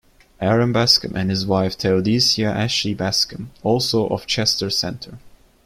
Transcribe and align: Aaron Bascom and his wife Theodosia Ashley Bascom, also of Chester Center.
Aaron 0.41 0.71
Bascom 0.73 1.15
and 1.15 1.29
his 1.29 1.45
wife 1.45 1.75
Theodosia 1.75 2.49
Ashley 2.51 2.95
Bascom, 2.95 3.51
also 3.61 4.07
of 4.07 4.25
Chester 4.25 4.71
Center. 4.71 5.19